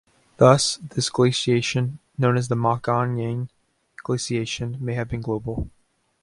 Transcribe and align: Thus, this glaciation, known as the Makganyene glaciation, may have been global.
Thus, 0.37 0.77
this 0.77 1.11
glaciation, 1.11 1.99
known 2.17 2.35
as 2.35 2.47
the 2.47 2.55
Makganyene 2.55 3.49
glaciation, 4.03 4.77
may 4.83 4.95
have 4.95 5.07
been 5.09 5.21
global. 5.21 5.69